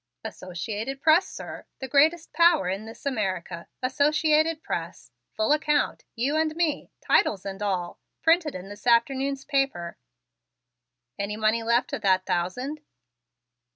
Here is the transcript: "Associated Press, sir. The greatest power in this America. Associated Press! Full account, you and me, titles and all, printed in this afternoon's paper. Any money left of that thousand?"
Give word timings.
"Associated 0.23 0.99
Press, 0.99 1.27
sir. 1.27 1.67
The 1.77 1.87
greatest 1.87 2.33
power 2.33 2.67
in 2.67 2.85
this 2.85 3.05
America. 3.05 3.67
Associated 3.83 4.63
Press! 4.63 5.11
Full 5.35 5.51
account, 5.51 6.05
you 6.15 6.35
and 6.37 6.55
me, 6.55 6.89
titles 7.01 7.45
and 7.45 7.61
all, 7.61 7.99
printed 8.23 8.55
in 8.55 8.67
this 8.67 8.87
afternoon's 8.87 9.45
paper. 9.45 9.97
Any 11.19 11.37
money 11.37 11.61
left 11.61 11.93
of 11.93 12.01
that 12.01 12.25
thousand?" 12.25 12.81